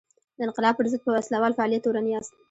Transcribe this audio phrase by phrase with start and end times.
[0.37, 2.33] د انقلاب پر ضد په وسله وال فعالیت تورن یاست.